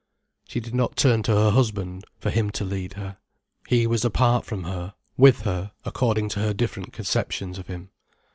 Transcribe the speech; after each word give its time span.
She 0.47 0.59
did 0.59 0.73
not 0.73 0.95
turn 0.97 1.21
to 1.21 1.31
her 1.33 1.51
husband, 1.51 2.05
for 2.17 2.31
him 2.31 2.49
to 2.53 2.65
lead 2.65 2.93
her. 2.93 3.17
He 3.67 3.85
was 3.85 4.03
apart 4.03 4.45
from 4.45 4.63
her, 4.63 4.95
with 5.15 5.41
her, 5.41 5.73
according 5.85 6.29
to 6.29 6.39
her 6.39 6.55
different 6.55 6.91
conceptions 6.91 7.59
of 7.59 7.67
him. 7.67 7.91